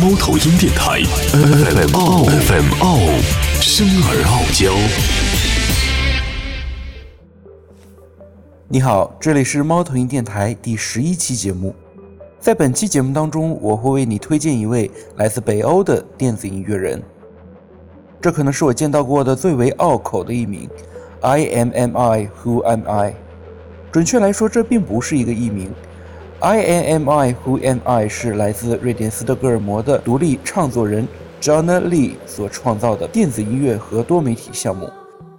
[0.00, 2.96] 猫头鹰电台 FM 傲 FM 傲，
[3.60, 4.72] 生而傲娇。
[8.66, 11.74] 你好，这里是猫头鹰电台第十一期节目。
[12.40, 17.02] 在本期节目当中，我会为你推荐一位来自北欧的电子音乐人。
[18.22, 20.66] 这可能是我见到过的最为拗口的一名。
[21.20, 23.14] I am am I who am I？
[23.92, 25.70] 准确来说，这并不是一个艺名。
[26.40, 31.06] INMI who am I 是来自瑞典斯德哥尔摩的独立创作人
[31.38, 34.88] Jonna Lee 所创造的电子音乐和多媒体项目。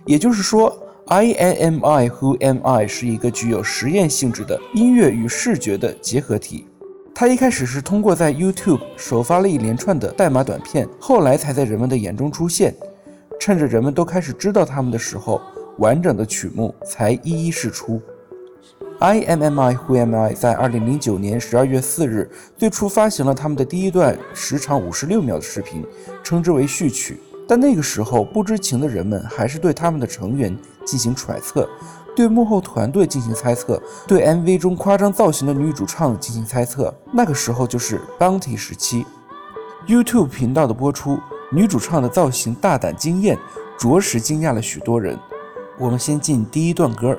[0.05, 0.71] 也就是说
[1.07, 6.67] ，INMI who am I 是一个具有实验性质的音乐与视觉的结合体。
[7.15, 12.75] 他一开始是通过在 YouTube 首发了一连串的代码短片，后来才在人们的眼中出现。
[13.39, 15.41] 趁着人们都开始知道他们的时候，
[15.79, 17.99] 完整的曲目才一一释出。
[19.01, 25.83] IMMI IMI 在二零零九年十二月四日最初发行了他们的第一段时长五十六秒的视频，
[26.23, 27.19] 称之为序曲。
[27.47, 31.67] 但那个时候，不知情的人们还是对他们的成员进行揣测，
[32.15, 36.93] 对幕后团队进行猜测，对 MV 中夸张造型的女主唱进行猜测。
[37.11, 39.03] 那个时候就是 Bounty 时期。
[39.87, 41.17] YouTube 频道的播出，
[41.51, 43.35] 女主唱的造型大胆惊艳，
[43.79, 45.17] 着实惊讶了许多人。
[45.79, 47.17] 我们先进第一段歌。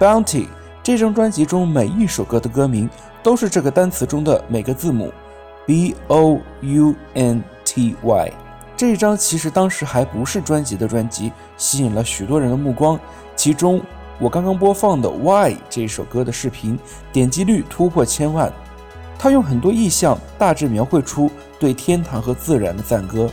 [0.00, 0.46] Bounty
[0.82, 2.88] 这张专辑中每一首歌的歌名
[3.22, 5.12] 都是这个单词中的每个字母
[5.66, 8.32] ，B O U N T Y。
[8.78, 12.98] 这一张其实当时还不是专辑的专辑，吸引了许多人的目光。
[13.36, 13.78] 其中
[14.18, 16.78] 我刚刚播放的 Why 这首歌的视频
[17.12, 18.50] 点击率突破千万。
[19.18, 23.28] 他用很多意象大致描绘出对天堂和自然的赞歌。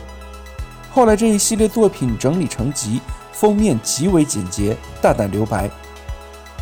[0.90, 3.00] 后来这一系列作品整理成集，
[3.32, 5.70] 封面极为简洁，大胆留白。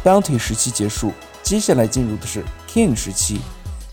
[0.07, 1.11] 单腿时期结束，
[1.43, 3.41] 接下来进入的是 King 时期。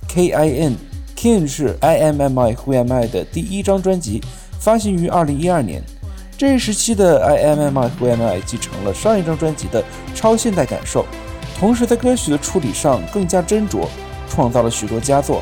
[0.07, 0.77] ，K I N
[1.17, 4.21] King 是 I M M I Who Am I 的第一张专辑，
[4.59, 5.81] 发行于二零一二年。
[6.37, 11.03] 这一时期的 I M M I Who Am I 继承了上一张专辑的超现代感受，
[11.59, 13.87] 同时在歌曲的处理上更加斟酌，
[14.29, 15.41] 创造了许多佳作。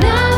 [0.00, 0.31] not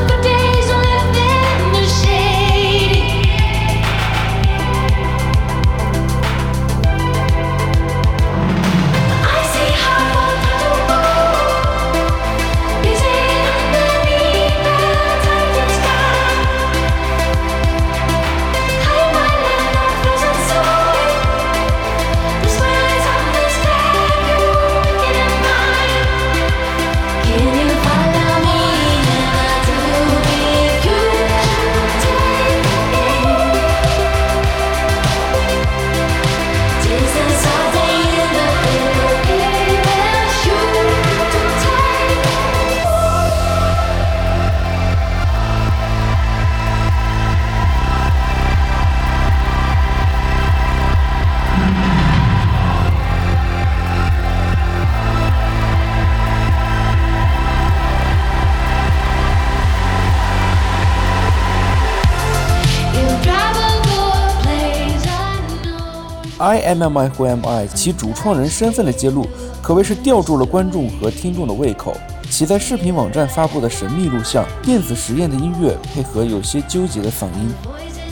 [66.45, 69.27] I M M I Who Am I 其主创人身份的揭露，
[69.63, 71.97] 可谓是吊住了观众和听众的胃口。
[72.29, 77.51] 其在视频网站发布的神秘录像、电子实验的音乐，配合有些纠结的嗓音，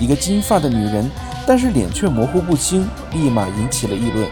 [0.00, 1.10] 一个金发的女人，
[1.46, 4.26] 但是脸却模糊不清，立马引起了议论。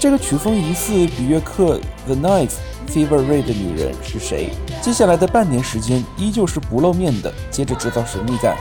[0.00, 2.52] 这个曲风疑似比约克 The Knife
[2.88, 4.52] Fever Ray 的女人是谁？
[4.80, 8.56] 接下来的半年时间，依旧是不露面的，接着制造神秘感，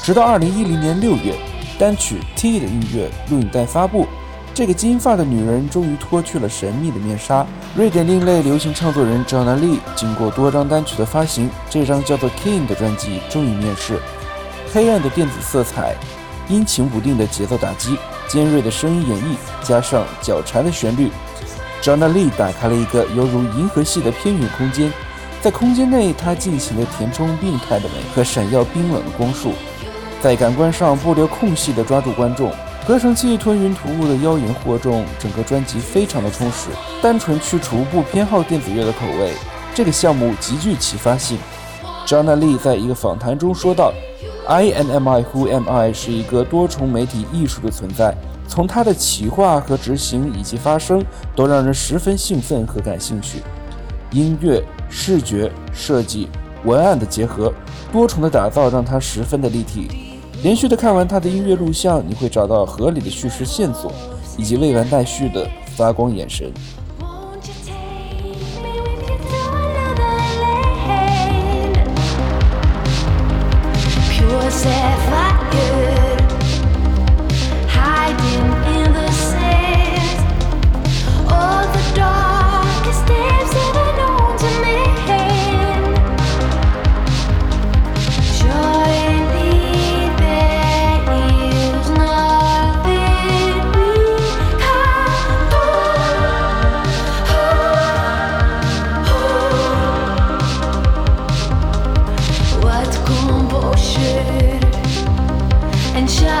[0.00, 1.34] 直到二零一零年六月，
[1.78, 4.06] 单曲 T 的音乐录影带发布，
[4.54, 7.46] 这个金发的女人终于脱去了神秘的面纱。
[7.74, 13.98] 瑞典另类流行唱作人 Jonna Lee 经过多张单曲的发行，这张叫做 King 的专辑终于面世。
[14.72, 15.94] 黑暗的电子色彩，
[16.48, 17.96] 阴晴不定的节奏打击，
[18.28, 21.10] 尖锐的声音演绎，加上脚缠的旋律
[21.82, 24.92] ，Jonna Lee 打开了一个犹如银河系的偏远空间。
[25.40, 29.52] 在空间内，他尽情地填充病态的美和闪耀冰冷的光束，
[30.22, 32.52] 在感官上不留空隙地抓住观众。
[32.86, 36.68] 合成器吞云吐雾的妖言惑众，整个专辑非常的充实，
[37.02, 39.32] 单纯去除不偏好电子乐的口味。
[39.74, 41.38] 这个项目极具启发性。
[42.06, 43.92] 张娜丽在一个访谈中说道
[44.46, 48.14] ：“I am I who am I 是一个多重媒体艺术的存在，
[48.46, 51.04] 从它的企划和执行以及发声，
[51.34, 53.42] 都让人十分兴奋和感兴趣。
[54.12, 54.62] 音乐。”
[54.94, 56.28] 视觉设计、
[56.64, 57.50] 文案的结合，
[57.90, 60.11] 多重的打造让它十分的立体。
[60.42, 63.92] 连续的看完他的音乐录像，你会找到合理的叙事线索，
[64.36, 66.52] 以及未完待续的发光眼神。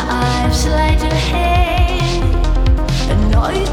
[0.08, 2.36] I've slight of hand,
[3.10, 3.66] and now you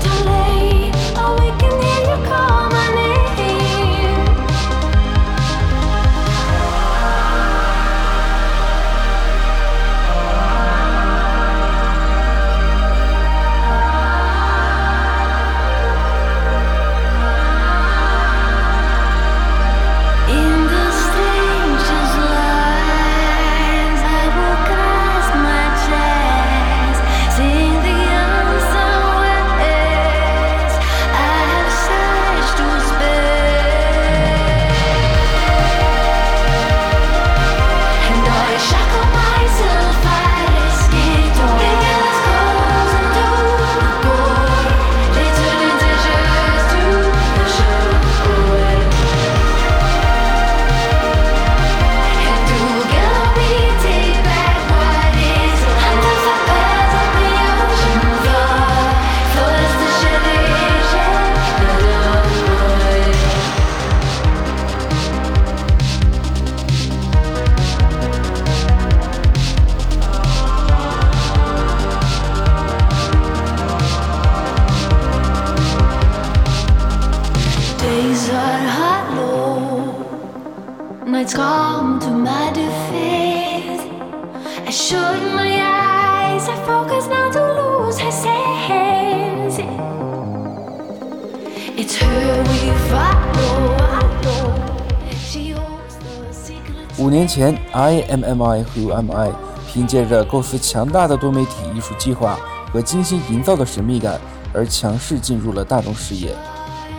[96.97, 99.31] 五年前，I M M I who am I，
[99.71, 102.37] 凭借着构思强大的多媒体艺术计划
[102.73, 104.19] 和精心营造的神秘感
[104.53, 106.35] 而强势进入了大众视野。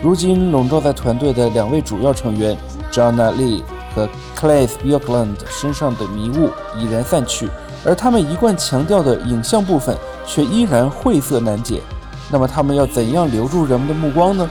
[0.01, 2.57] 如今，笼罩在团队的两位主要成员
[2.91, 3.61] Jonna Lee
[3.93, 7.47] 和 Claes Bjorkland 身上的迷雾已然散去，
[7.85, 11.81] 而他们一贯强调的影像部分却依然晦涩难解。
[12.31, 14.49] 那么，他们要怎样留住人们的目光呢？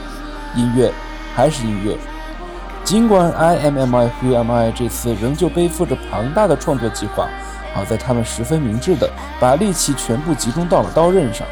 [0.55, 0.91] 音乐，
[1.33, 1.97] 还是音乐。
[2.83, 7.27] 尽管 I am am I who am I 这次仍旧背负着庞大的创作计划，
[7.73, 9.09] 好在他们十分明智的
[9.39, 11.47] 把力气全部集中到了刀刃上。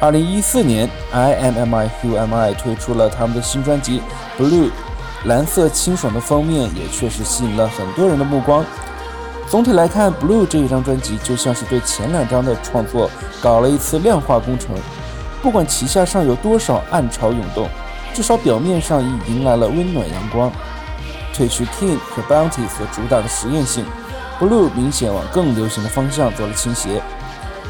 [0.00, 4.02] 二零一四年，I am am I who am I 推出了他们的新专辑
[4.36, 4.70] Blue，
[5.26, 8.64] 蓝色清爽的封面也确实吸引了很多人的目光。
[9.48, 13.10] 总体来看，Blue 这一张专辑就像是对前两张的创作
[13.42, 14.74] 搞了一次量化工程，
[15.42, 17.68] 不管旗下尚有多少暗潮涌动。
[18.14, 20.52] 至少表面上已迎来了温暖阳光。
[21.34, 23.86] 褪去 King 和 Bounty 所主打的实验性
[24.38, 27.02] ，Blue 明显往更流行的方向做了倾斜。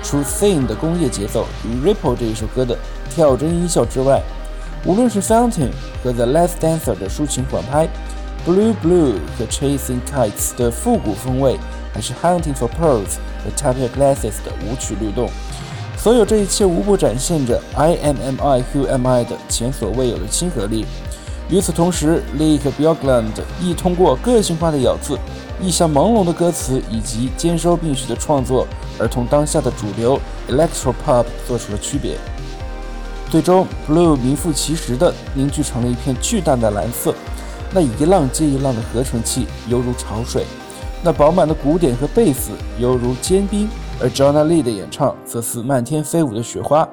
[0.02, 2.76] 除《Sing》的工业节奏与《Ripple》这一首歌的
[3.09, 4.21] 跳针音效之外，
[4.85, 5.71] 无论是《Fountain》
[6.02, 7.87] 和《The Last Dancer》的抒情缓拍，
[8.45, 11.57] 《Blue Blue》和《Chasing Kites》的复古风味，
[11.95, 12.73] 还是《Hunting for Pearls》
[13.45, 15.31] 和《Tap Your Glasses》的舞曲律动，
[16.02, 20.85] 所有这一切无不展现着 I M M I Q M I 的前所未有的亲和力。
[21.49, 23.30] 与此同时，Lee 和 Bjorkland
[23.61, 25.16] 亦通过个性化的咬字、
[25.61, 28.66] 意象朦胧的歌词以及兼收并蓄的创作，
[28.99, 32.16] 而同当下的主流 Electro Pop 做出了区别。
[33.30, 37.14] 最终，Blue 名副其实地凝聚成了一片巨大的蓝色，
[37.73, 40.47] 那一浪接一浪的合成器犹如潮水，
[41.00, 43.68] 那饱满的鼓点和贝斯犹如坚冰，
[44.00, 46.88] 而 Jona Lee 的演唱则似漫天飞舞的雪花。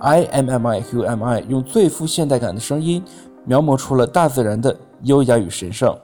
[0.00, 3.02] ，I M M I Q M I 用最富现代感的声音。
[3.48, 5.96] 描摹出了大自然的优雅与神圣。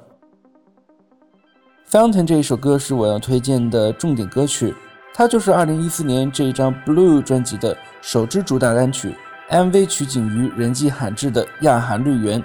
[1.91, 4.73] Fountain 这一首歌是我要推荐的重点歌曲，
[5.13, 9.17] 它就是2014年这一张 Blue 专辑的首支主打单曲。
[9.51, 12.41] MV 取景于人迹罕至的亚寒绿原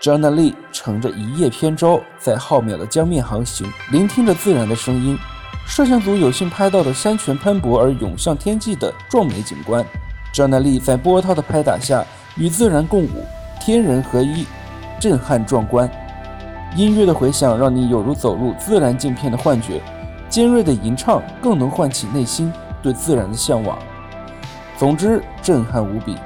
[0.00, 5.18] ，Jona Lee 乘着一叶扁舟在浩渺的江面航行，聆听着自然的声音。
[5.68, 9.84] 摄像组有幸拍到了山泉喷薄而涌向天际的壮美景观。
[10.32, 12.04] Jonna Lee 在波涛的拍打下
[12.36, 13.24] 与自然共舞。
[13.60, 14.46] 天人合一，
[14.98, 15.88] 震撼壮观。
[16.74, 19.80] 音乐的回响让你有如走入自然镜片的幻觉，
[20.30, 22.50] 尖锐的吟唱更能唤起内心
[22.82, 23.78] 对自然的向往。
[24.78, 26.16] 总之，震撼无比。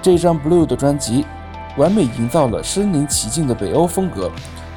[0.00, 1.26] 这张 Blue 的专辑
[1.76, 4.30] 完美营造了身临其境的北欧风格，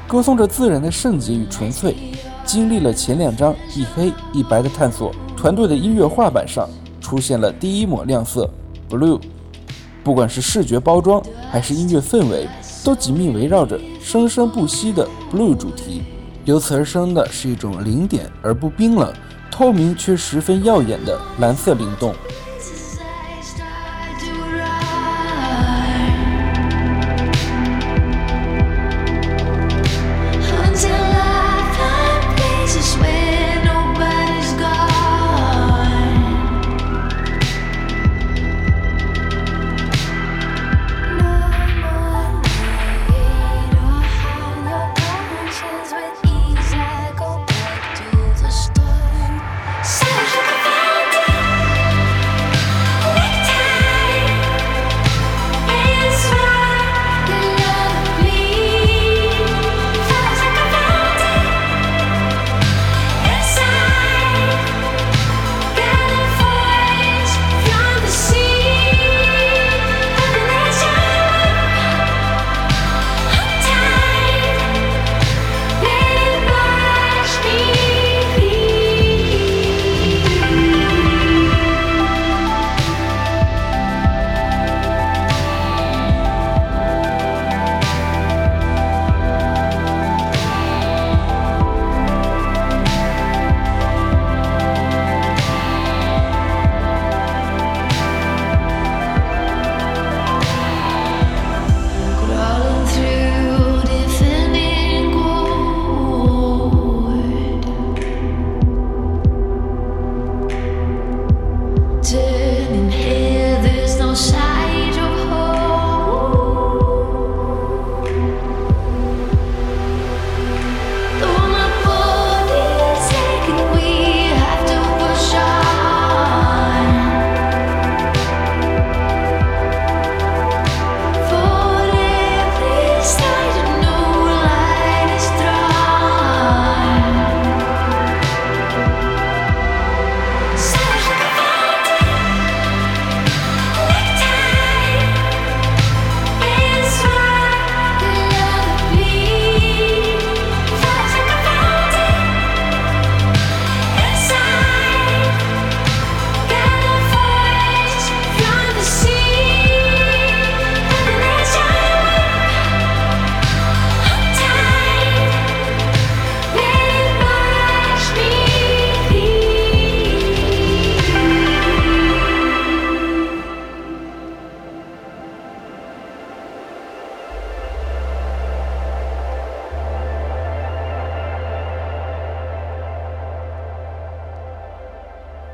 [0.08, 1.96] 歌颂着自然的圣洁与纯粹。
[2.50, 6.68] 经历了前两张一黑一白的探索，团队的音乐画板上
[7.00, 8.50] 出现了第一抹亮色
[8.88, 9.20] ，Blue。
[10.02, 12.48] 不管是视觉包装还是音乐氛围，
[12.84, 16.02] 都紧密围绕着生生不息的 blue 主题，
[16.44, 19.14] 由此而生的是一种零点而不冰冷、
[19.48, 22.12] 透明却十分耀眼的蓝色灵动。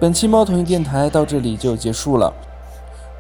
[0.07, 2.33] 本期猫头鹰电台到这里就结束了。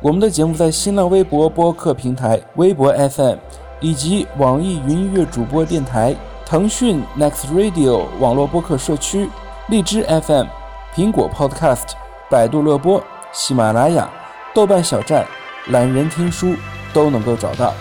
[0.00, 3.38] 我们的节目在新浪微博播客平台、微博 FM
[3.80, 6.14] 以及网易云音乐主播电台、
[6.44, 9.28] 腾讯 Next Radio 网络播客社区、
[9.68, 10.46] 荔枝 FM、
[10.94, 11.88] 苹果 Podcast、
[12.30, 13.02] 百度乐播、
[13.32, 14.08] 喜马拉雅、
[14.54, 15.26] 豆瓣小站、
[15.70, 16.54] 懒人听书
[16.92, 17.74] 都能够找到。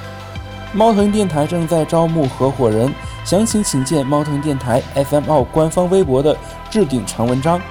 [0.73, 2.91] 猫头鹰电台正在招募合伙人，
[3.23, 6.35] 详情请见猫头鹰电台 FM 奥官方微博的
[6.71, 7.61] 置顶长文章。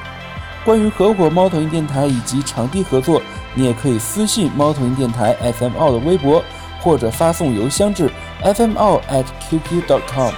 [0.64, 3.20] 关于合伙猫头鹰电台以及场地合作，
[3.54, 6.42] 你也可以私信猫头鹰电台 FM 二的微博，
[6.80, 8.10] 或者发送邮箱至
[8.42, 10.32] fm 二 at qq dot com。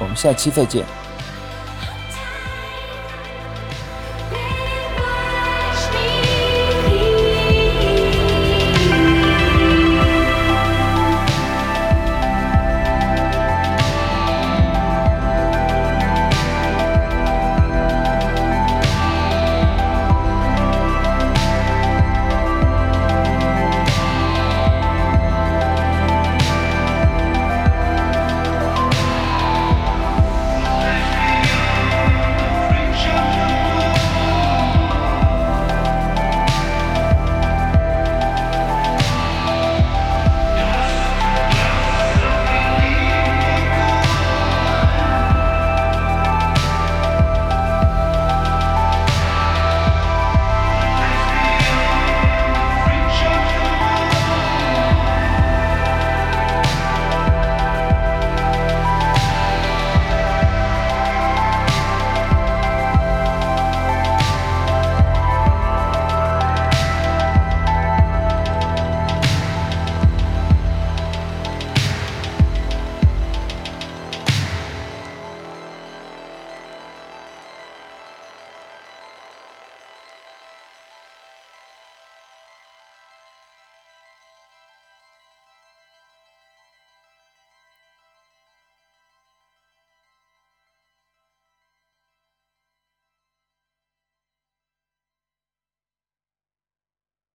[0.00, 0.84] 我们下期再见。